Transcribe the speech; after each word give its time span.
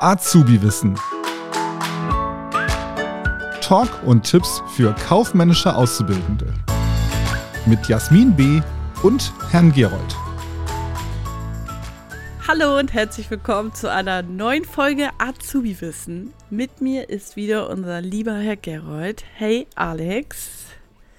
Azubi-Wissen. 0.00 0.98
Talk 3.60 3.88
und 4.04 4.22
Tipps 4.22 4.62
für 4.76 4.94
kaufmännische 4.94 5.74
Auszubildende. 5.74 6.52
Mit 7.66 7.88
Jasmin 7.88 8.36
B. 8.36 8.60
und 9.02 9.32
Herrn 9.50 9.72
Gerold. 9.72 10.16
Hallo 12.46 12.78
und 12.78 12.94
herzlich 12.94 13.28
willkommen 13.30 13.74
zu 13.74 13.90
einer 13.90 14.22
neuen 14.22 14.64
Folge 14.64 15.10
Azubi-Wissen. 15.18 16.32
Mit 16.50 16.80
mir 16.80 17.08
ist 17.08 17.34
wieder 17.34 17.68
unser 17.68 18.00
lieber 18.00 18.36
Herr 18.36 18.54
Gerold. 18.54 19.24
Hey 19.34 19.66
Alex. 19.74 20.66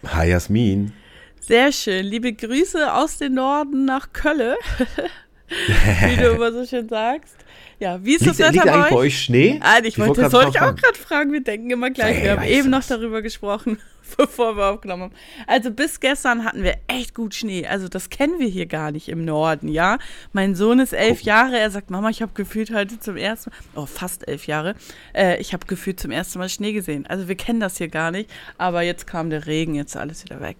Hi 0.05 0.29
Jasmin. 0.29 0.93
Sehr 1.41 1.73
schön. 1.73 2.05
Liebe 2.05 2.31
Grüße 2.31 2.93
aus 2.93 3.17
dem 3.17 3.33
Norden 3.33 3.83
nach 3.83 4.13
Kölle. 4.13 4.55
Wie 5.47 6.15
du 6.17 6.29
immer 6.35 6.51
so 6.51 6.65
schön 6.65 6.89
sagst. 6.89 7.35
Ja, 7.79 8.03
wie 8.03 8.15
ist 8.15 8.21
liegt, 8.21 8.31
das 8.31 8.39
Wetter 8.39 8.51
liegt 8.51 8.65
bei 8.65 8.71
eigentlich 8.71 8.85
euch? 8.85 8.91
bei 8.91 8.97
euch 8.97 9.23
Schnee? 9.23 9.59
Ah, 9.61 9.79
ich, 9.83 9.99
wollte, 9.99 10.21
das 10.21 10.33
wollte 10.33 10.49
ich 10.49 10.61
auch 10.61 10.75
gerade 10.75 10.97
fragen. 10.97 11.31
Wir 11.31 11.43
denken 11.43 11.69
immer 11.69 11.91
gleich. 11.91 12.17
Wer 12.17 12.23
Wir 12.23 12.31
haben 12.31 12.43
eben 12.43 12.69
noch 12.71 12.79
das? 12.79 12.87
darüber 12.87 13.21
gesprochen, 13.21 13.77
bevor 14.17 14.57
wir 14.57 14.65
aufgenommen 14.65 15.03
haben. 15.03 15.13
Also 15.45 15.69
bis 15.71 15.99
gestern 15.99 16.43
hatten 16.43 16.63
wir 16.63 16.77
echt 16.87 17.13
gut 17.13 17.35
Schnee. 17.35 17.67
Also 17.67 17.87
das 17.87 18.09
kennen 18.09 18.39
wir 18.39 18.47
hier 18.47 18.65
gar 18.65 18.91
nicht 18.91 19.09
im 19.09 19.23
Norden, 19.25 19.67
ja. 19.67 19.99
Mein 20.33 20.55
Sohn 20.55 20.79
ist 20.79 20.93
elf 20.93 21.21
Jahre. 21.21 21.59
Er 21.59 21.69
sagt, 21.69 21.91
Mama, 21.91 22.09
ich 22.09 22.23
habe 22.23 22.31
gefühlt 22.33 22.73
heute 22.73 22.99
zum 22.99 23.15
ersten 23.15 23.51
Mal, 23.51 23.83
oh 23.83 23.85
fast 23.85 24.27
elf 24.27 24.47
Jahre, 24.47 24.75
äh, 25.13 25.39
ich 25.39 25.53
habe 25.53 25.67
gefühlt 25.67 25.99
zum 25.99 26.09
ersten 26.09 26.39
Mal 26.39 26.49
Schnee 26.49 26.73
gesehen. 26.73 27.05
Also 27.07 27.27
wir 27.27 27.35
kennen 27.35 27.59
das 27.59 27.77
hier 27.77 27.89
gar 27.89 28.09
nicht. 28.09 28.29
Aber 28.57 28.81
jetzt 28.81 29.05
kam 29.05 29.29
der 29.29 29.45
Regen, 29.45 29.75
jetzt 29.75 29.93
ist 29.95 30.01
alles 30.01 30.23
wieder 30.23 30.41
weg. 30.41 30.57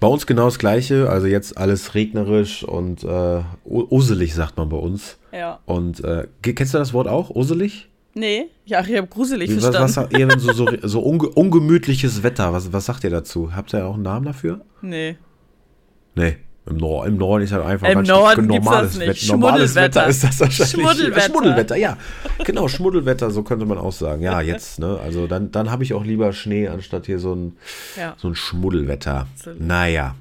Bei 0.00 0.08
uns 0.08 0.26
genau 0.26 0.46
das 0.46 0.58
gleiche, 0.58 1.10
also 1.10 1.26
jetzt 1.26 1.58
alles 1.58 1.94
regnerisch 1.94 2.64
und 2.64 3.04
äh, 3.04 3.42
uselig, 3.64 4.34
sagt 4.34 4.56
man 4.56 4.70
bei 4.70 4.78
uns. 4.78 5.18
Ja. 5.30 5.60
Und 5.66 6.02
äh, 6.02 6.26
kennst 6.42 6.72
du 6.72 6.78
das 6.78 6.94
Wort 6.94 7.06
auch? 7.06 7.30
Uselig? 7.30 7.90
Nee, 8.14 8.46
ja, 8.64 8.80
ich 8.80 8.96
habe 8.96 9.06
gruselig 9.06 9.54
Was, 9.54 9.64
verstanden. 9.64 10.10
was, 10.12 10.18
ihr, 10.18 10.28
wenn 10.28 10.38
so, 10.40 10.52
so, 10.52 10.66
so 10.82 11.00
unge, 11.00 11.28
ungemütliches 11.28 12.22
Wetter, 12.22 12.52
was, 12.52 12.72
was 12.72 12.86
sagt 12.86 13.04
ihr 13.04 13.10
dazu? 13.10 13.54
Habt 13.54 13.74
ihr 13.74 13.86
auch 13.86 13.94
einen 13.94 14.02
Namen 14.02 14.24
dafür? 14.26 14.62
nee. 14.82 15.16
Nee. 16.16 16.38
Im, 16.66 16.76
Nor 16.76 17.06
im 17.06 17.16
Norden 17.16 17.42
ist 17.44 17.52
halt 17.52 17.64
einfach 17.64 17.88
Im 17.88 18.02
Norden 18.02 18.48
gibt's 18.48 18.64
normales, 18.66 18.90
das 18.90 18.98
nicht. 18.98 19.08
Wett- 19.22 19.28
normales 19.30 19.70
Schmuddelwetter. 19.72 20.00
Wetter 20.00 20.08
ist 20.10 20.24
das 20.24 20.40
wahrscheinlich. 20.40 20.70
Schmuddelwetter. 20.72 21.26
Schmuddelwetter, 21.26 21.76
ja. 21.76 21.96
Genau, 22.44 22.68
Schmuddelwetter, 22.68 23.30
so 23.30 23.42
könnte 23.42 23.64
man 23.66 23.78
auch 23.78 23.92
sagen. 23.92 24.22
Ja, 24.22 24.40
jetzt, 24.40 24.78
ne? 24.78 24.98
Also 25.02 25.26
dann, 25.26 25.50
dann 25.50 25.70
habe 25.70 25.82
ich 25.84 25.94
auch 25.94 26.04
lieber 26.04 26.32
Schnee, 26.32 26.68
anstatt 26.68 27.06
hier 27.06 27.18
so 27.18 27.34
ein, 27.34 27.56
Ja, 27.96 28.14
so 28.18 28.28
ein 28.28 28.34
Schmuddelwetter. 28.34 29.26
Absolut. 29.34 29.60
Naja. 29.60 30.14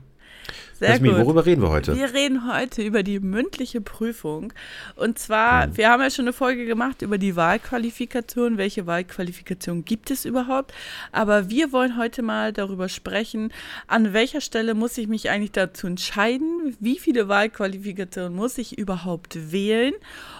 Sehr 0.79 0.91
Jasmin, 0.91 1.11
gut. 1.11 1.25
worüber 1.25 1.45
reden 1.45 1.61
wir 1.61 1.69
heute? 1.69 1.93
Wir 1.93 2.13
reden 2.13 2.51
heute 2.51 2.81
über 2.81 3.03
die 3.03 3.19
mündliche 3.19 3.81
Prüfung. 3.81 4.53
Und 4.95 5.19
zwar, 5.19 5.75
wir 5.75 5.89
haben 5.89 6.01
ja 6.01 6.09
schon 6.09 6.23
eine 6.23 6.31
Folge 6.31 6.65
gemacht 6.65 7.01
über 7.01 7.17
die 7.17 7.35
Wahlqualifikation. 7.35 8.57
Welche 8.57 8.87
Wahlqualifikation 8.87 9.83
gibt 9.83 10.09
es 10.09 10.23
überhaupt? 10.23 10.73
Aber 11.11 11.49
wir 11.49 11.73
wollen 11.73 11.97
heute 11.97 12.21
mal 12.21 12.53
darüber 12.53 12.87
sprechen, 12.87 13.51
an 13.87 14.13
welcher 14.13 14.39
Stelle 14.39 14.73
muss 14.73 14.97
ich 14.97 15.09
mich 15.09 15.29
eigentlich 15.29 15.51
dazu 15.51 15.85
entscheiden? 15.85 16.77
Wie 16.79 16.97
viele 16.97 17.27
Wahlqualifikationen 17.27 18.33
muss 18.33 18.57
ich 18.57 18.77
überhaupt 18.77 19.51
wählen? 19.51 19.93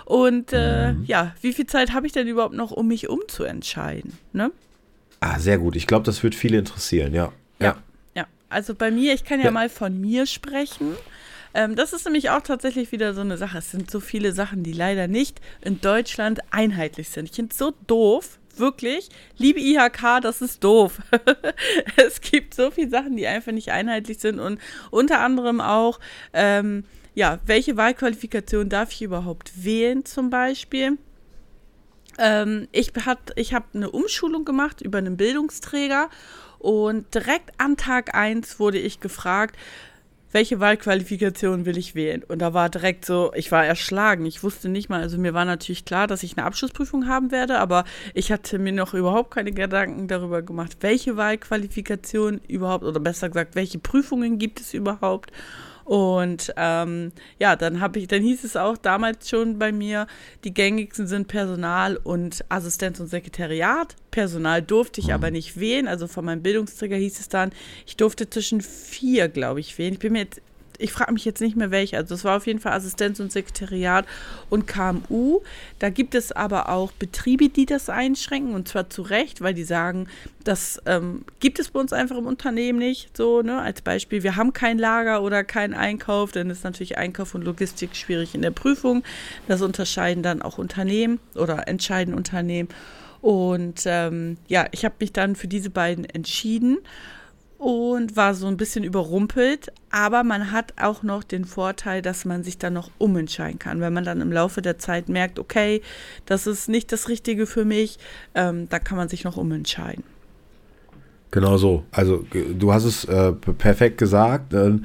Und 0.05 0.53
äh, 0.53 0.93
ja, 1.03 1.35
wie 1.41 1.51
viel 1.51 1.67
Zeit 1.67 1.93
habe 1.93 2.07
ich 2.07 2.13
denn 2.13 2.29
überhaupt 2.29 2.55
noch, 2.55 2.71
um 2.71 2.87
mich 2.87 3.09
umzuentscheiden? 3.09 4.13
Ne? 4.31 4.51
Ah, 5.19 5.37
sehr 5.37 5.57
gut. 5.57 5.75
Ich 5.75 5.85
glaube, 5.85 6.05
das 6.05 6.23
wird 6.23 6.33
viele 6.33 6.59
interessieren, 6.59 7.13
ja. 7.13 7.33
Ja. 7.59 7.65
Ja, 7.65 7.77
also 8.49 8.75
bei 8.75 8.91
mir, 8.91 9.13
ich 9.13 9.23
kann 9.23 9.39
ja, 9.39 9.45
Ja. 9.45 9.51
mal 9.51 9.69
von 9.69 9.99
mir 9.99 10.25
sprechen. 10.25 10.95
Ähm, 11.53 11.75
das 11.75 11.93
ist 11.93 12.05
nämlich 12.05 12.29
auch 12.29 12.41
tatsächlich 12.41 12.91
wieder 12.91 13.13
so 13.13 13.21
eine 13.21 13.37
Sache. 13.37 13.57
Es 13.57 13.71
sind 13.71 13.89
so 13.89 13.99
viele 13.99 14.33
Sachen, 14.33 14.63
die 14.63 14.73
leider 14.73 15.07
nicht 15.07 15.41
in 15.61 15.81
Deutschland 15.81 16.41
einheitlich 16.51 17.09
sind. 17.09 17.25
Ich 17.29 17.35
finde 17.35 17.51
es 17.51 17.57
so 17.57 17.73
doof, 17.87 18.37
wirklich. 18.55 19.09
Liebe 19.37 19.59
IHK, 19.59 20.21
das 20.21 20.41
ist 20.41 20.63
doof. 20.63 20.99
es 21.95 22.21
gibt 22.21 22.53
so 22.53 22.69
viele 22.71 22.89
Sachen, 22.89 23.15
die 23.17 23.25
einfach 23.25 23.51
nicht 23.51 23.71
einheitlich 23.71 24.19
sind 24.19 24.39
und 24.39 24.59
unter 24.91 25.19
anderem 25.21 25.61
auch, 25.61 25.99
ähm, 26.33 26.83
ja, 27.15 27.39
welche 27.45 27.77
Wahlqualifikation 27.77 28.69
darf 28.69 28.91
ich 28.91 29.01
überhaupt 29.01 29.63
wählen 29.63 30.05
zum 30.05 30.29
Beispiel? 30.29 30.97
Ähm, 32.17 32.67
ich 32.71 32.91
ich 33.35 33.53
habe 33.53 33.65
eine 33.73 33.89
Umschulung 33.89 34.45
gemacht 34.45 34.81
über 34.81 34.97
einen 34.99 35.17
Bildungsträger 35.17 36.09
und 36.59 37.13
direkt 37.15 37.51
an 37.57 37.77
Tag 37.77 38.13
1 38.13 38.59
wurde 38.59 38.77
ich 38.77 38.99
gefragt, 38.99 39.55
welche 40.31 40.59
Wahlqualifikation 40.59 41.65
will 41.65 41.77
ich 41.77 41.95
wählen? 41.95 42.23
Und 42.23 42.39
da 42.39 42.53
war 42.53 42.69
direkt 42.69 43.05
so, 43.05 43.31
ich 43.33 43.51
war 43.51 43.65
erschlagen. 43.65 44.25
Ich 44.25 44.43
wusste 44.43 44.69
nicht 44.69 44.89
mal, 44.89 45.01
also 45.01 45.17
mir 45.17 45.33
war 45.33 45.45
natürlich 45.45 45.85
klar, 45.85 46.05
dass 46.05 46.21
ich 46.21 46.37
eine 46.37 46.45
Abschlussprüfung 46.45 47.07
haben 47.07 47.31
werde, 47.31 47.57
aber 47.57 47.83
ich 48.13 48.31
hatte 48.31 48.59
mir 48.59 48.71
noch 48.71 48.93
überhaupt 48.93 49.31
keine 49.31 49.51
Gedanken 49.51 50.07
darüber 50.07 50.41
gemacht, 50.41 50.77
welche 50.81 51.17
Wahlqualifikation 51.17 52.41
überhaupt, 52.47 52.83
oder 52.83 52.99
besser 52.99 53.29
gesagt, 53.29 53.55
welche 53.55 53.79
Prüfungen 53.79 54.37
gibt 54.37 54.59
es 54.59 54.73
überhaupt. 54.73 55.31
Und 55.89 56.53
ähm, 56.55 57.11
ja, 57.39 57.55
dann 57.55 57.79
habe 57.81 57.97
ich, 57.97 58.07
dann 58.07 58.21
hieß 58.21 58.43
es 58.43 58.55
auch 58.55 58.77
damals 58.77 59.27
schon 59.27 59.57
bei 59.57 59.71
mir, 59.71 60.05
die 60.43 60.53
gängigsten 60.53 61.07
sind 61.07 61.27
Personal 61.27 61.97
und 61.97 62.45
Assistenz 62.47 62.99
und 62.99 63.07
Sekretariat. 63.07 63.95
Personal 64.11 64.61
durfte 64.61 65.01
ich 65.01 65.11
aber 65.15 65.31
nicht 65.31 65.59
wählen. 65.59 65.87
Also 65.87 66.05
von 66.05 66.25
meinem 66.25 66.43
Bildungsträger 66.43 66.95
hieß 66.95 67.19
es 67.19 67.29
dann, 67.29 67.49
ich 67.87 67.97
durfte 67.97 68.29
zwischen 68.29 68.61
vier, 68.61 69.29
glaube 69.29 69.61
ich, 69.61 69.79
wählen. 69.79 69.93
Ich 69.93 69.99
bin 69.99 70.13
mir 70.13 70.19
jetzt, 70.19 70.43
ich 70.79 70.91
frage 70.91 71.13
mich 71.13 71.25
jetzt 71.25 71.41
nicht 71.41 71.55
mehr 71.55 71.71
welche. 71.71 71.97
Also 71.97 72.15
es 72.15 72.23
war 72.23 72.37
auf 72.37 72.47
jeden 72.47 72.59
Fall 72.59 72.73
Assistenz 72.73 73.19
und 73.19 73.31
Sekretariat 73.31 74.05
und 74.49 74.65
KMU. 74.65 75.41
Da 75.77 75.89
gibt 75.89 76.15
es 76.15 76.31
aber 76.31 76.69
auch 76.69 76.91
Betriebe, 76.93 77.49
die 77.49 77.65
das 77.65 77.89
einschränken 77.89 78.55
und 78.55 78.67
zwar 78.67 78.89
zu 78.89 79.01
Recht, 79.01 79.41
weil 79.41 79.53
die 79.53 79.63
sagen, 79.63 80.07
das 80.43 80.81
ähm, 80.85 81.25
gibt 81.39 81.59
es 81.59 81.69
bei 81.69 81.79
uns 81.79 81.93
einfach 81.93 82.17
im 82.17 82.25
Unternehmen 82.25 82.79
nicht. 82.79 83.15
So, 83.15 83.41
ne? 83.41 83.61
Als 83.61 83.81
Beispiel, 83.81 84.23
wir 84.23 84.35
haben 84.35 84.53
kein 84.53 84.79
Lager 84.79 85.21
oder 85.21 85.43
keinen 85.43 85.73
Einkauf, 85.73 86.31
dann 86.31 86.49
ist 86.49 86.63
natürlich 86.63 86.97
Einkauf 86.97 87.35
und 87.35 87.43
Logistik 87.43 87.95
schwierig 87.95 88.33
in 88.33 88.41
der 88.41 88.51
Prüfung. 88.51 89.03
Das 89.47 89.61
unterscheiden 89.61 90.23
dann 90.23 90.41
auch 90.41 90.57
Unternehmen 90.57 91.19
oder 91.35 91.67
entscheiden 91.67 92.13
Unternehmen. 92.13 92.69
Und 93.21 93.81
ähm, 93.85 94.37
ja, 94.47 94.67
ich 94.71 94.85
habe 94.85 94.95
mich 95.01 95.11
dann 95.11 95.35
für 95.35 95.49
diese 95.49 95.69
beiden 95.69 96.05
entschieden 96.05 96.77
und 97.59 98.15
war 98.15 98.33
so 98.33 98.47
ein 98.47 98.57
bisschen 98.57 98.83
überrumpelt. 98.83 99.71
Aber 99.91 100.23
man 100.23 100.51
hat 100.51 100.73
auch 100.81 101.03
noch 101.03 101.23
den 101.23 101.45
Vorteil, 101.45 102.01
dass 102.01 102.25
man 102.25 102.43
sich 102.43 102.57
dann 102.57 102.73
noch 102.73 102.89
umentscheiden 102.97 103.59
kann. 103.59 103.81
Wenn 103.81 103.93
man 103.93 104.05
dann 104.05 104.21
im 104.21 104.31
Laufe 104.31 104.61
der 104.63 104.79
Zeit 104.79 105.09
merkt, 105.09 105.37
okay, 105.37 105.81
das 106.25 106.47
ist 106.47 106.69
nicht 106.69 106.91
das 106.91 107.09
Richtige 107.09 107.45
für 107.45 107.65
mich, 107.65 107.99
ähm, 108.33 108.67
da 108.69 108.79
kann 108.79 108.97
man 108.97 109.09
sich 109.09 109.23
noch 109.25 109.37
umentscheiden. 109.37 110.03
Genau 111.31 111.57
so. 111.57 111.83
Also 111.91 112.25
ge- 112.31 112.55
du 112.57 112.73
hast 112.73 112.85
es 112.85 113.03
äh, 113.05 113.33
perfekt 113.33 113.97
gesagt. 113.97 114.53
Äh, 114.53 114.77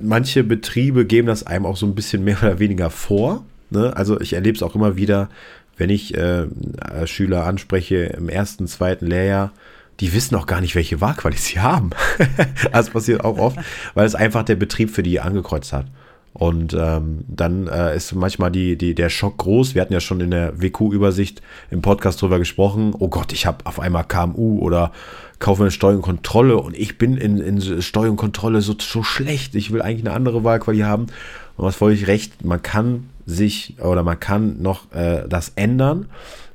manche 0.00 0.42
Betriebe 0.42 1.04
geben 1.04 1.28
das 1.28 1.46
einem 1.46 1.66
auch 1.66 1.76
so 1.76 1.86
ein 1.86 1.94
bisschen 1.94 2.24
mehr 2.24 2.38
oder 2.42 2.58
weniger 2.58 2.88
vor. 2.90 3.44
Ne? 3.68 3.94
Also 3.94 4.18
ich 4.20 4.32
erlebe 4.32 4.56
es 4.56 4.62
auch 4.62 4.74
immer 4.74 4.96
wieder, 4.96 5.28
wenn 5.76 5.90
ich 5.90 6.16
äh, 6.16 6.42
äh, 6.44 7.06
Schüler 7.06 7.44
anspreche 7.44 7.96
im 8.16 8.28
ersten, 8.30 8.66
zweiten 8.66 9.06
Lehrjahr, 9.06 9.52
die 10.00 10.12
wissen 10.12 10.34
auch 10.34 10.46
gar 10.46 10.60
nicht, 10.60 10.74
welche 10.74 11.00
Wahlquali 11.00 11.36
sie 11.36 11.60
haben. 11.60 11.90
das 12.72 12.90
passiert 12.90 13.24
auch 13.24 13.38
oft, 13.38 13.58
weil 13.94 14.06
es 14.06 14.14
einfach 14.14 14.42
der 14.42 14.56
Betrieb 14.56 14.90
für 14.90 15.02
die 15.02 15.20
angekreuzt 15.20 15.72
hat. 15.72 15.86
Und 16.32 16.74
ähm, 16.74 17.24
dann 17.26 17.66
äh, 17.66 17.96
ist 17.96 18.14
manchmal 18.14 18.52
die, 18.52 18.78
die, 18.78 18.94
der 18.94 19.08
Schock 19.08 19.38
groß. 19.38 19.74
Wir 19.74 19.82
hatten 19.82 19.92
ja 19.92 20.00
schon 20.00 20.20
in 20.20 20.30
der 20.30 20.60
WQ-Übersicht 20.62 21.42
im 21.70 21.82
Podcast 21.82 22.22
drüber 22.22 22.38
gesprochen. 22.38 22.94
Oh 22.96 23.08
Gott, 23.08 23.32
ich 23.32 23.46
habe 23.46 23.66
auf 23.66 23.80
einmal 23.80 24.04
KMU 24.04 24.60
oder 24.60 24.92
Kaufmann 25.40 25.72
Steuer 25.72 25.96
und 25.96 26.02
Kontrolle 26.02 26.56
und 26.56 26.76
ich 26.76 26.98
bin 26.98 27.16
in, 27.16 27.38
in 27.38 27.82
Steuer 27.82 28.10
und 28.10 28.16
Kontrolle 28.16 28.60
so, 28.60 28.76
so 28.78 29.02
schlecht. 29.02 29.56
Ich 29.56 29.72
will 29.72 29.82
eigentlich 29.82 30.06
eine 30.06 30.14
andere 30.14 30.44
Wahlquali 30.44 30.80
haben. 30.80 31.06
Und 31.56 31.64
was 31.64 31.76
völlig 31.76 32.06
recht, 32.06 32.44
man 32.44 32.62
kann 32.62 33.08
sich 33.26 33.76
oder 33.80 34.02
man 34.04 34.20
kann 34.20 34.62
noch 34.62 34.92
äh, 34.92 35.26
das 35.28 35.52
ändern. 35.56 36.06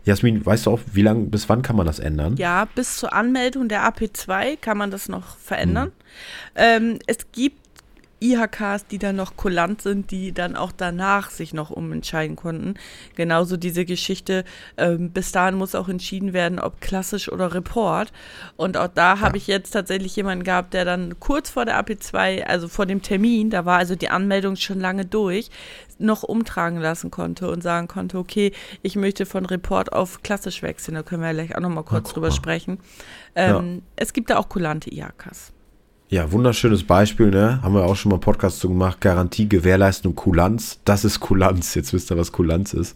Jasmin, 0.05 0.45
weißt 0.45 0.67
du 0.67 0.71
auch, 0.71 0.79
wie 0.93 1.01
lange, 1.01 1.25
bis 1.25 1.49
wann 1.49 1.63
kann 1.63 1.75
man 1.75 1.87
das 1.87 1.99
ändern? 1.99 2.35
Ja, 2.37 2.65
bis 2.75 2.97
zur 2.97 3.13
Anmeldung 3.13 3.67
der 3.67 3.91
AP2 3.91 4.57
kann 4.57 4.77
man 4.77 4.91
das 4.91 5.09
noch 5.09 5.37
verändern. 5.37 5.91
Ähm, 6.55 6.99
es 7.07 7.31
gibt 7.31 7.64
IHKs, 8.31 8.88
die 8.88 8.98
dann 8.98 9.16
noch 9.16 9.36
kulant 9.36 9.81
sind, 9.81 10.12
die 10.12 10.31
dann 10.31 10.56
auch 10.56 10.72
danach 10.72 11.30
sich 11.30 11.54
noch 11.54 11.69
umentscheiden 11.69 12.36
konnten. 12.36 12.75
Genauso 13.16 13.57
diese 13.57 13.86
Geschichte, 13.86 14.44
ähm, 14.77 15.12
bis 15.12 15.31
dahin 15.31 15.56
muss 15.56 15.75
auch 15.75 15.89
entschieden 15.89 16.33
werden, 16.33 16.60
ob 16.60 16.81
klassisch 16.81 17.31
oder 17.31 17.54
Report. 17.54 18.12
Und 18.57 18.77
auch 18.77 18.88
da 18.88 19.19
habe 19.19 19.38
ich 19.38 19.48
jetzt 19.48 19.72
tatsächlich 19.72 20.16
jemanden 20.16 20.44
gehabt, 20.44 20.74
der 20.74 20.86
dann 20.86 21.19
kurz 21.19 21.50
vor 21.50 21.66
der 21.66 21.83
AP2, 21.83 22.44
also 22.44 22.68
vor 22.68 22.86
dem 22.86 23.01
Termin, 23.01 23.50
da 23.50 23.66
war 23.66 23.77
also 23.77 23.95
die 23.95 24.10
Anmeldung 24.10 24.56
schon 24.56 24.80
lange 24.80 25.06
durch, 25.06 25.50
noch 25.98 26.24
umtragen 26.24 26.80
lassen 26.80 27.12
konnte 27.12 27.50
und 27.50 27.63
sagen 27.63 27.88
konnte, 27.88 28.18
okay, 28.18 28.51
ich 28.81 28.95
möchte 28.95 29.25
von 29.25 29.45
Report 29.45 29.94
auf 29.94 30.24
klassisch 30.24 30.62
wechseln. 30.62 30.95
Da 30.95 31.04
können 31.04 31.22
wir 31.22 31.27
ja 31.27 31.33
gleich 31.33 31.56
auch 31.56 31.62
noch 31.62 31.69
mal 31.69 31.83
kurz 31.83 32.06
guck 32.06 32.16
drüber 32.16 32.31
sprechen. 32.31 32.80
Ähm, 33.36 33.81
Es 33.95 34.13
gibt 34.13 34.30
da 34.30 34.38
auch 34.38 34.50
kulante 34.50 34.94
IHKs. 34.94 35.54
Ja, 36.07 36.31
wunderschönes 36.31 36.83
Beispiel, 36.83 37.31
ne? 37.31 37.59
Haben 37.63 37.73
wir 37.73 37.83
auch 37.83 37.95
schon 37.95 38.11
mal 38.11 38.19
Podcast 38.19 38.59
zu 38.59 38.69
gemacht. 38.69 39.01
Garantie, 39.01 39.49
Gewährleistung, 39.49 40.13
Kulanz. 40.13 40.79
Das 40.85 41.03
ist 41.03 41.19
Kulanz. 41.19 41.73
Jetzt 41.73 41.93
wisst 41.93 42.11
ihr, 42.11 42.17
was 42.17 42.31
Kulanz 42.31 42.75
ist. 42.75 42.95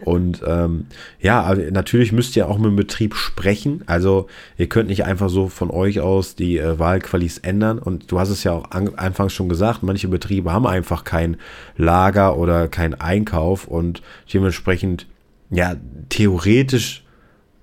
Und 0.00 0.42
ähm, 0.46 0.86
ja, 1.20 1.54
natürlich 1.70 2.12
müsst 2.12 2.34
ihr 2.34 2.48
auch 2.48 2.56
mit 2.56 2.68
dem 2.68 2.76
Betrieb 2.76 3.14
sprechen. 3.14 3.84
Also 3.84 4.28
ihr 4.56 4.70
könnt 4.70 4.88
nicht 4.88 5.04
einfach 5.04 5.28
so 5.28 5.48
von 5.48 5.70
euch 5.70 6.00
aus 6.00 6.34
die 6.34 6.56
äh, 6.56 6.78
Wahlqualis 6.78 7.36
ändern. 7.38 7.78
Und 7.78 8.10
du 8.10 8.18
hast 8.18 8.30
es 8.30 8.42
ja 8.42 8.52
auch 8.52 8.70
an, 8.70 8.94
anfangs 8.96 9.34
schon 9.34 9.50
gesagt, 9.50 9.82
manche 9.82 10.08
Betriebe 10.08 10.50
haben 10.50 10.66
einfach 10.66 11.04
kein 11.04 11.36
Lager 11.76 12.38
oder 12.38 12.68
kein 12.68 12.94
Einkauf. 12.94 13.68
Und 13.68 14.00
dementsprechend, 14.32 15.06
ja, 15.50 15.76
theoretisch 16.08 17.04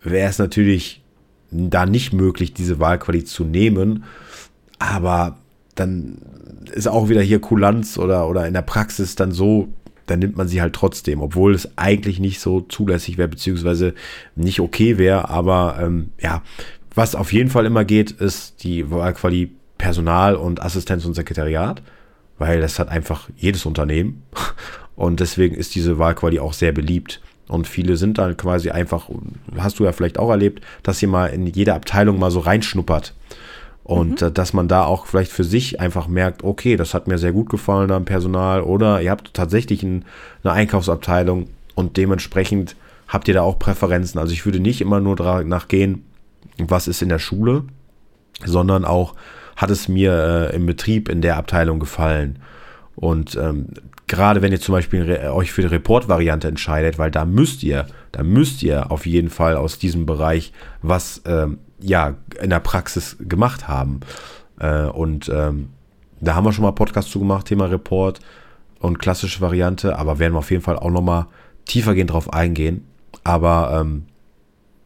wäre 0.03 0.29
es 0.29 0.37
natürlich 0.37 1.01
da 1.49 1.87
nicht 1.87 2.13
möglich, 2.13 2.53
diese 2.53 2.79
Wahlquali 2.79 3.23
zu 3.23 3.43
nehmen. 3.43 4.03
Aber 4.79 5.37
dann 5.75 6.17
ist 6.73 6.87
auch 6.87 7.09
wieder 7.09 7.21
hier 7.21 7.39
Kulanz 7.39 7.97
oder, 7.97 8.27
oder 8.27 8.47
in 8.47 8.53
der 8.53 8.61
Praxis 8.61 9.15
dann 9.15 9.31
so, 9.31 9.69
dann 10.05 10.19
nimmt 10.19 10.37
man 10.37 10.47
sie 10.47 10.61
halt 10.61 10.73
trotzdem, 10.73 11.21
obwohl 11.21 11.53
es 11.53 11.77
eigentlich 11.77 12.19
nicht 12.19 12.39
so 12.39 12.61
zulässig 12.61 13.17
wäre, 13.17 13.27
beziehungsweise 13.27 13.93
nicht 14.35 14.59
okay 14.59 14.97
wäre. 14.97 15.29
Aber 15.29 15.77
ähm, 15.81 16.09
ja, 16.19 16.43
was 16.95 17.15
auf 17.15 17.33
jeden 17.33 17.49
Fall 17.49 17.65
immer 17.65 17.85
geht, 17.85 18.11
ist 18.11 18.63
die 18.63 18.89
Wahlquali 18.91 19.51
Personal 19.77 20.35
und 20.35 20.61
Assistenz 20.61 21.03
und 21.05 21.13
Sekretariat, 21.13 21.81
weil 22.37 22.61
das 22.61 22.79
hat 22.79 22.89
einfach 22.89 23.29
jedes 23.35 23.65
Unternehmen. 23.65 24.23
Und 24.95 25.19
deswegen 25.19 25.55
ist 25.55 25.73
diese 25.73 25.97
Wahlquali 25.97 26.39
auch 26.39 26.53
sehr 26.53 26.71
beliebt. 26.71 27.19
Und 27.47 27.67
viele 27.67 27.97
sind 27.97 28.19
dann 28.19 28.37
quasi 28.37 28.69
einfach, 28.69 29.09
hast 29.57 29.79
du 29.79 29.85
ja 29.85 29.91
vielleicht 29.91 30.19
auch 30.19 30.29
erlebt, 30.29 30.63
dass 30.83 30.99
sie 30.99 31.07
mal 31.07 31.27
in 31.27 31.47
jede 31.47 31.73
Abteilung 31.73 32.19
mal 32.19 32.31
so 32.31 32.39
reinschnuppert. 32.39 33.13
Und 33.83 34.21
mhm. 34.21 34.33
dass 34.33 34.53
man 34.53 34.68
da 34.68 34.85
auch 34.85 35.06
vielleicht 35.06 35.31
für 35.31 35.44
sich 35.44 35.80
einfach 35.80 36.07
merkt, 36.07 36.44
okay, 36.44 36.77
das 36.77 36.94
hat 36.94 37.07
mir 37.07 37.18
sehr 37.18 37.33
gut 37.33 37.50
gefallen 37.50 37.91
am 37.91 38.06
Personal 38.06 38.62
oder 38.62 39.01
ihr 39.01 39.12
habt 39.12 39.33
tatsächlich 39.33 39.83
ein, 39.83 40.06
eine 40.44 40.53
Einkaufsabteilung 40.53 41.47
und 41.75 41.97
dementsprechend 41.97 42.75
habt 43.09 43.27
ihr 43.27 43.33
da 43.33 43.41
auch 43.41 43.59
Präferenzen. 43.59 44.19
Also 44.19 44.31
ich 44.31 44.45
würde 44.45 44.59
nicht 44.59 44.80
immer 44.80 45.01
nur 45.01 45.15
danach 45.15 45.68
gehen, 45.68 46.06
was 46.57 46.88
ist 46.88 47.01
in 47.01 47.09
der 47.09 47.19
Schule, 47.19 47.63
sondern 48.45 48.85
auch, 48.85 49.15
hat 49.56 49.69
es 49.69 49.88
mir 49.88 50.50
äh, 50.51 50.56
im 50.56 50.65
Betrieb 50.65 51.09
in 51.09 51.21
der 51.21 51.38
Abteilung 51.38 51.79
gefallen. 51.79 52.39
Und 52.95 53.35
ähm, 53.35 53.67
gerade 54.07 54.41
wenn 54.41 54.51
ihr 54.51 54.61
zum 54.61 54.73
Beispiel 54.73 55.09
euch 55.33 55.51
für 55.51 55.61
die 55.61 55.67
Report-Variante 55.67 56.47
entscheidet, 56.47 56.99
weil 56.99 57.11
da 57.11 57.25
müsst 57.25 57.63
ihr, 57.63 57.87
da 58.11 58.23
müsst 58.23 58.61
ihr 58.63 58.91
auf 58.91 59.05
jeden 59.05 59.29
Fall 59.29 59.55
aus 59.55 59.79
diesem 59.79 60.05
Bereich 60.05 60.53
was 60.81 61.21
ähm, 61.25 61.57
ja 61.79 62.15
in 62.41 62.49
der 62.49 62.59
Praxis 62.59 63.17
gemacht 63.19 63.67
haben. 63.67 64.01
Äh, 64.59 64.85
und 64.85 65.29
ähm, 65.29 65.69
da 66.21 66.35
haben 66.35 66.45
wir 66.45 66.53
schon 66.53 66.63
mal 66.63 66.71
Podcast 66.71 67.11
zu 67.11 67.19
gemacht, 67.19 67.47
Thema 67.47 67.65
Report 67.65 68.19
und 68.79 68.99
klassische 68.99 69.41
Variante, 69.41 69.97
aber 69.97 70.19
werden 70.19 70.33
wir 70.33 70.39
auf 70.39 70.51
jeden 70.51 70.63
Fall 70.63 70.77
auch 70.77 70.91
nochmal 70.91 71.25
tiefergehend 71.65 72.11
drauf 72.11 72.31
eingehen. 72.31 72.85
Aber 73.23 73.79
ähm, 73.79 74.05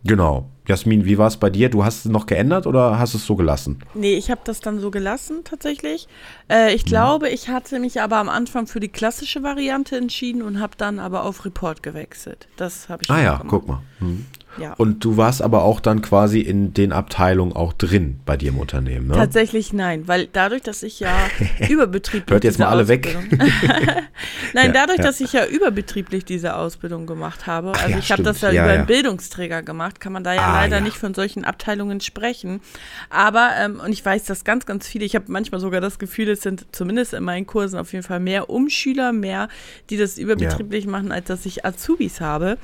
genau, 0.07 0.50
Jasmin, 0.68 1.06
wie 1.06 1.18
war 1.18 1.27
es 1.27 1.38
bei 1.38 1.50
dir? 1.50 1.69
Du 1.69 1.86
hast 1.86 2.06
es 2.06 2.12
noch 2.12 2.25
geändert 2.25 2.68
oder 2.68 3.00
hast 3.00 3.13
es 3.13 3.25
so 3.25 3.36
gelassen? 3.36 3.80
Nee, 3.94 4.15
ich 4.15 4.30
habe 4.30 4.42
das 4.44 4.59
dann 4.59 4.80
so 4.80 4.92
gelassen 4.92 5.42
tatsächlich. 5.44 6.07
Äh, 6.50 6.74
ich 6.74 6.83
mhm. 6.86 6.89
glaube, 6.89 7.30
ich 7.30 7.48
hatte 7.50 7.80
mich 7.80 8.01
aber 8.01 8.18
am 8.18 8.27
Anfang 8.27 8.68
für 8.68 8.80
die 8.80 8.89
klassische 8.89 9.44
Variante 9.44 9.98
entschieden 9.98 10.42
und 10.42 10.59
habe 10.59 10.74
dann 10.77 11.00
aber 11.00 11.24
auf 11.24 11.45
Report 11.45 11.83
gewechselt. 11.83 12.48
Das 12.57 12.89
habe 12.89 13.04
ich 13.04 13.09
Ah 13.09 13.21
ja, 13.21 13.31
gemacht. 13.38 13.48
guck 13.50 13.68
mal. 13.68 13.81
Mhm. 14.00 14.25
Ja. 14.59 14.74
Und 14.74 15.04
du 15.04 15.18
warst 15.18 15.42
aber 15.42 15.63
auch 15.63 15.80
dann 15.80 16.01
quasi 16.01 16.39
in 16.39 16.74
den 16.74 16.92
Abteilungen 16.92 17.54
auch 17.54 17.74
drin 17.74 18.19
bei 18.25 18.38
dir 18.38 18.50
im 18.50 18.57
Unternehmen, 18.57 19.07
ne? 19.07 19.13
Tatsächlich 19.15 19.74
nein, 19.74 20.07
weil 20.07 20.27
dadurch, 20.31 20.62
dass 20.62 20.83
ich 20.83 21.00
ja 21.00 21.15
überbetrieblich 21.69 22.31
Hört 22.31 22.44
jetzt 22.44 22.59
mal 22.59 22.68
alle 22.68 22.88
weg. 22.88 23.15
nein, 24.54 24.68
ja, 24.68 24.71
dadurch, 24.71 25.00
ja. 25.00 25.04
dass 25.04 25.19
ich 25.21 25.33
ja 25.33 25.45
überbetrieblich 25.45 26.25
diese 26.25 26.56
Ausbildung 26.56 27.06
gemacht 27.06 27.48
habe, 27.48 27.74
also 27.74 27.89
ja, 27.89 27.98
ich 27.98 28.12
habe 28.12 28.24
das 28.24 28.42
ja, 28.42 28.51
über 28.51 28.63
einen 28.63 28.86
Bildungsträger 28.86 29.63
gemacht, 29.63 30.00
kann 30.00 30.13
man 30.13 30.24
da 30.24 30.33
ja 30.33 30.42
ah, 30.42 30.62
leider 30.62 30.81
nicht 30.81 30.98
von 30.98 31.13
solchen 31.13 31.45
Abteilungen 31.45 32.01
sprechen. 32.01 32.62
Aber, 33.09 33.51
ähm, 33.59 33.80
und 33.83 33.92
ich 33.92 34.04
weiß, 34.04 34.25
dass 34.25 34.44
ganz, 34.44 34.65
ganz 34.65 34.88
viele, 34.88 35.06
ich 35.06 35.15
habe 35.15 35.25
manchmal 35.27 35.62
sogar 35.62 35.81
das 35.81 36.00
Gefühl, 36.00 36.30
es 36.30 36.42
sind 36.42 36.65
zumindest 36.71 37.13
in 37.13 37.24
meinen 37.24 37.45
Kursen 37.45 37.77
auf 37.77 37.94
jeden 37.94 38.04
Fall 38.04 38.19
mehr 38.19 38.50
Umschüler, 38.50 39.12
mehr, 39.13 39.50
die 39.89 39.98
das 39.98 40.18
überbetrieblich 40.18 40.88
machen, 40.88 41.12
als 41.12 41.27
dass 41.27 41.45
ich 41.45 41.65
Azubis 41.65 42.21
habe. 42.21 42.57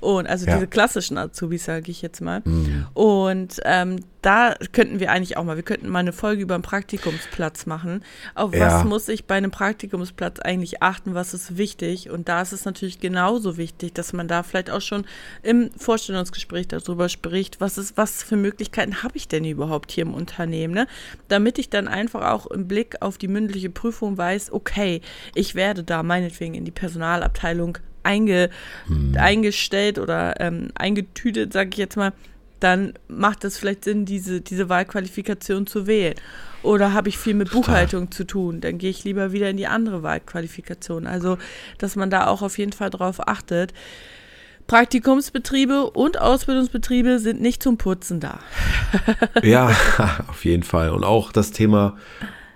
Und 0.00 0.26
also 0.26 0.46
diese 0.46 0.66
klassischen 0.66 1.18
Azubis. 1.18 1.39
Azubis, 1.40 1.64
sage 1.64 1.90
ich 1.90 2.02
jetzt 2.02 2.20
mal. 2.20 2.42
Mhm. 2.44 2.86
Und 2.92 3.60
ähm, 3.64 4.00
da 4.20 4.54
könnten 4.72 5.00
wir 5.00 5.10
eigentlich 5.10 5.38
auch 5.38 5.44
mal, 5.44 5.56
wir 5.56 5.62
könnten 5.62 5.88
mal 5.88 6.00
eine 6.00 6.12
Folge 6.12 6.42
über 6.42 6.54
einen 6.54 6.62
Praktikumsplatz 6.62 7.64
machen. 7.64 8.02
Auf 8.34 8.54
ja. 8.54 8.66
was 8.66 8.84
muss 8.84 9.08
ich 9.08 9.24
bei 9.24 9.36
einem 9.36 9.50
Praktikumsplatz 9.50 10.40
eigentlich 10.40 10.82
achten? 10.82 11.14
Was 11.14 11.32
ist 11.32 11.56
wichtig? 11.56 12.10
Und 12.10 12.28
da 12.28 12.42
ist 12.42 12.52
es 12.52 12.66
natürlich 12.66 13.00
genauso 13.00 13.56
wichtig, 13.56 13.94
dass 13.94 14.12
man 14.12 14.28
da 14.28 14.42
vielleicht 14.42 14.70
auch 14.70 14.82
schon 14.82 15.06
im 15.42 15.70
Vorstellungsgespräch 15.78 16.68
darüber 16.68 17.08
spricht, 17.08 17.60
was 17.60 17.78
ist, 17.78 17.96
was 17.96 18.22
für 18.22 18.36
Möglichkeiten 18.36 19.02
habe 19.02 19.16
ich 19.16 19.26
denn 19.26 19.44
überhaupt 19.44 19.90
hier 19.90 20.02
im 20.02 20.12
Unternehmen, 20.12 20.74
ne? 20.74 20.86
Damit 21.28 21.58
ich 21.58 21.70
dann 21.70 21.88
einfach 21.88 22.30
auch 22.30 22.46
im 22.46 22.68
Blick 22.68 23.00
auf 23.00 23.16
die 23.16 23.28
mündliche 23.28 23.70
Prüfung 23.70 24.18
weiß, 24.18 24.52
okay, 24.52 25.00
ich 25.34 25.54
werde 25.54 25.82
da 25.82 26.02
meinetwegen 26.02 26.54
in 26.54 26.66
die 26.66 26.70
Personalabteilung 26.70 27.78
einge, 28.02 28.50
hm. 28.86 29.16
eingestellt 29.18 29.98
oder 29.98 30.40
ähm, 30.40 30.70
eingetütet, 30.74 31.52
sage 31.52 31.70
ich 31.72 31.76
jetzt 31.78 31.96
mal, 31.96 32.12
dann 32.60 32.92
macht 33.08 33.44
es 33.44 33.58
vielleicht 33.58 33.84
Sinn, 33.84 34.04
diese, 34.04 34.40
diese 34.42 34.68
Wahlqualifikation 34.68 35.66
zu 35.66 35.86
wählen. 35.86 36.14
Oder 36.62 36.92
habe 36.92 37.08
ich 37.08 37.16
viel 37.16 37.34
mit 37.34 37.50
Buchhaltung 37.50 38.10
Total. 38.10 38.16
zu 38.16 38.24
tun, 38.26 38.60
dann 38.60 38.76
gehe 38.76 38.90
ich 38.90 39.02
lieber 39.04 39.32
wieder 39.32 39.48
in 39.48 39.56
die 39.56 39.66
andere 39.66 40.02
Wahlqualifikation. 40.02 41.06
Also, 41.06 41.38
dass 41.78 41.96
man 41.96 42.10
da 42.10 42.26
auch 42.26 42.42
auf 42.42 42.58
jeden 42.58 42.72
Fall 42.72 42.90
drauf 42.90 43.26
achtet. 43.26 43.72
Praktikumsbetriebe 44.66 45.90
und 45.90 46.20
Ausbildungsbetriebe 46.20 47.18
sind 47.18 47.40
nicht 47.40 47.62
zum 47.62 47.78
Putzen 47.78 48.20
da. 48.20 48.38
ja, 49.42 49.74
auf 50.28 50.44
jeden 50.44 50.62
Fall. 50.62 50.90
Und 50.90 51.02
auch 51.02 51.32
das 51.32 51.50
Thema 51.50 51.96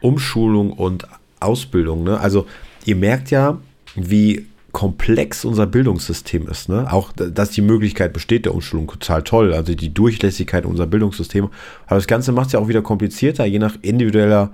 Umschulung 0.01 0.71
und 0.73 1.09
Ausbildung. 1.41 2.05
Ne? 2.05 2.21
Also 2.21 2.47
ihr 2.85 2.97
merkt 2.97 3.31
ja, 3.31 3.59
wie 3.97 4.47
komplex 4.75 5.45
unser 5.45 5.67
Bildungssystem 5.67 6.49
ist. 6.49 6.69
Ne? 6.69 6.93
Auch, 6.93 7.13
dass 7.13 7.51
die 7.51 7.63
Möglichkeit 7.63 8.13
besteht 8.13 8.45
der 8.45 8.55
Umschulung, 8.55 8.89
total 8.89 9.23
toll. 9.23 9.55
Also 9.55 9.75
die 9.75 9.95
Durchlässigkeit 9.95 10.67
unserer 10.67 10.89
Bildungssysteme. 10.89 11.49
Aber 11.87 11.97
das 11.97 12.09
Ganze 12.09 12.33
macht 12.33 12.49
es 12.49 12.53
ja 12.53 12.59
auch 12.59 12.69
wieder 12.69 12.83
komplizierter, 12.83 13.47
je 13.47 13.61
nach 13.61 13.77
individueller 13.83 14.51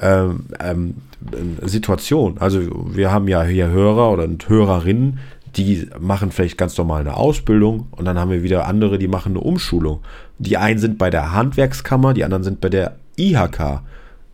ähm, 0.00 0.46
ähm, 0.60 0.94
Situation. 1.62 2.38
Also 2.38 2.60
wir 2.94 3.10
haben 3.10 3.26
ja 3.26 3.42
hier 3.42 3.68
Hörer 3.68 4.12
oder 4.12 4.28
Hörerinnen, 4.46 5.18
die 5.56 5.88
machen 6.00 6.30
vielleicht 6.30 6.56
ganz 6.56 6.78
normal 6.78 7.00
eine 7.00 7.16
Ausbildung 7.16 7.88
und 7.90 8.04
dann 8.04 8.18
haben 8.18 8.30
wir 8.30 8.44
wieder 8.44 8.66
andere, 8.66 8.98
die 8.98 9.08
machen 9.08 9.32
eine 9.32 9.40
Umschulung. 9.40 10.00
Die 10.38 10.56
einen 10.56 10.78
sind 10.78 10.98
bei 10.98 11.10
der 11.10 11.32
Handwerkskammer, 11.32 12.14
die 12.14 12.24
anderen 12.24 12.44
sind 12.44 12.60
bei 12.60 12.68
der 12.68 12.96
IHK. 13.16 13.82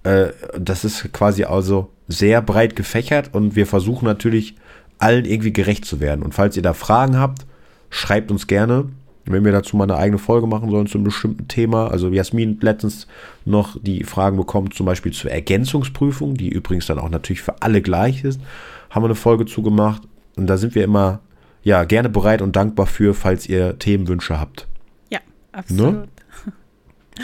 Äh, 0.02 0.28
das 0.58 0.84
ist 0.84 1.12
quasi 1.12 1.44
also 1.44 1.88
sehr 2.08 2.42
breit 2.42 2.76
gefächert 2.76 3.30
und 3.32 3.56
wir 3.56 3.66
versuchen 3.66 4.04
natürlich 4.04 4.56
allen 5.00 5.24
irgendwie 5.24 5.52
gerecht 5.52 5.84
zu 5.84 6.00
werden. 6.00 6.22
Und 6.22 6.34
falls 6.34 6.56
ihr 6.56 6.62
da 6.62 6.74
Fragen 6.74 7.18
habt, 7.18 7.46
schreibt 7.88 8.30
uns 8.30 8.46
gerne. 8.46 8.88
Wenn 9.24 9.44
wir 9.44 9.52
dazu 9.52 9.76
mal 9.76 9.84
eine 9.84 9.96
eigene 9.96 10.18
Folge 10.18 10.46
machen 10.46 10.70
sollen 10.70 10.86
zu 10.86 10.98
einem 10.98 11.04
bestimmten 11.04 11.46
Thema. 11.48 11.88
Also 11.88 12.08
Jasmin 12.08 12.58
letztens 12.60 13.06
noch 13.44 13.76
die 13.80 14.04
Fragen 14.04 14.36
bekommen, 14.36 14.70
zum 14.70 14.86
Beispiel 14.86 15.12
zur 15.12 15.30
Ergänzungsprüfung, 15.30 16.34
die 16.34 16.48
übrigens 16.48 16.86
dann 16.86 16.98
auch 16.98 17.10
natürlich 17.10 17.42
für 17.42 17.60
alle 17.62 17.82
gleich 17.82 18.24
ist, 18.24 18.40
haben 18.88 19.02
wir 19.02 19.08
eine 19.08 19.14
Folge 19.14 19.46
zugemacht. 19.46 20.02
Und 20.36 20.46
da 20.46 20.56
sind 20.56 20.74
wir 20.74 20.84
immer 20.84 21.20
ja 21.62 21.84
gerne 21.84 22.08
bereit 22.08 22.42
und 22.42 22.56
dankbar 22.56 22.86
für, 22.86 23.14
falls 23.14 23.48
ihr 23.48 23.78
Themenwünsche 23.78 24.40
habt. 24.40 24.66
Ja, 25.10 25.20
absolut. 25.52 25.94
Ne? 25.94 26.08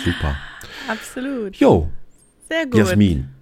Super. 0.05 0.37
Absolut. 0.89 1.57
Jo. 1.57 1.89
Sehr 2.49 2.67
gut. 2.67 2.77
Jasmin 2.77 3.36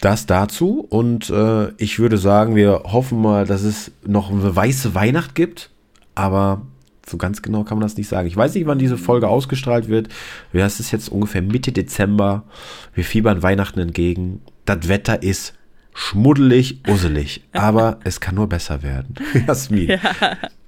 das 0.00 0.26
dazu. 0.26 0.86
Und 0.88 1.30
äh, 1.30 1.72
ich 1.78 1.98
würde 1.98 2.18
sagen, 2.18 2.54
wir 2.56 2.82
hoffen 2.84 3.20
mal, 3.20 3.46
dass 3.46 3.62
es 3.62 3.92
noch 4.04 4.30
eine 4.30 4.54
weiße 4.54 4.94
Weihnacht 4.94 5.34
gibt. 5.34 5.70
Aber 6.14 6.62
so 7.08 7.16
ganz 7.16 7.42
genau 7.42 7.64
kann 7.64 7.78
man 7.78 7.86
das 7.86 7.96
nicht 7.96 8.08
sagen. 8.08 8.26
Ich 8.26 8.36
weiß 8.36 8.54
nicht, 8.54 8.66
wann 8.66 8.78
diese 8.78 8.98
Folge 8.98 9.28
ausgestrahlt 9.28 9.88
wird. 9.88 10.08
Es 10.52 10.80
ist 10.80 10.90
jetzt 10.90 11.08
ungefähr 11.08 11.42
Mitte 11.42 11.72
Dezember. 11.72 12.44
Wir 12.94 13.04
fiebern 13.04 13.42
Weihnachten 13.42 13.80
entgegen. 13.80 14.42
Das 14.64 14.88
Wetter 14.88 15.22
ist 15.22 15.54
schmuddelig, 15.94 16.80
usselig. 16.88 17.44
Aber 17.52 18.00
es 18.04 18.20
kann 18.20 18.34
nur 18.34 18.48
besser 18.48 18.82
werden. 18.82 19.14
Jasmin. 19.46 19.88
Ja. 19.90 20.00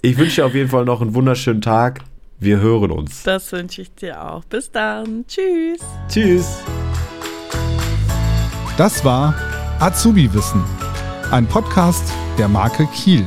Ich 0.00 0.16
wünsche 0.16 0.36
dir 0.36 0.46
auf 0.46 0.54
jeden 0.54 0.70
Fall 0.70 0.84
noch 0.84 1.02
einen 1.02 1.14
wunderschönen 1.14 1.60
Tag. 1.60 2.00
Wir 2.38 2.60
hören 2.60 2.92
uns. 2.92 3.24
Das 3.24 3.50
wünsche 3.50 3.82
ich 3.82 3.92
dir 3.94 4.24
auch. 4.24 4.44
Bis 4.44 4.70
dann. 4.70 5.24
Tschüss. 5.26 5.80
Tschüss. 6.08 6.62
Das 8.78 9.04
war 9.04 9.34
Azubi 9.80 10.32
Wissen, 10.32 10.62
ein 11.32 11.48
Podcast 11.48 12.12
der 12.38 12.46
Marke 12.46 12.86
Kiel. 12.94 13.26